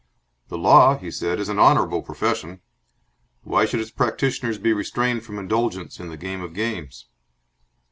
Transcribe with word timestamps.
"The 0.47 0.57
Law," 0.57 0.97
he 0.97 1.11
said, 1.11 1.39
"is 1.39 1.47
an 1.47 1.59
honourable 1.59 2.01
profession. 2.01 2.61
Why 3.43 3.65
should 3.65 3.79
its 3.81 3.91
practitioners 3.91 4.57
be 4.57 4.73
restrained 4.73 5.21
from 5.23 5.37
indulgence 5.37 5.99
in 5.99 6.09
the 6.09 6.17
game 6.17 6.41
of 6.41 6.55
games?" 6.55 7.05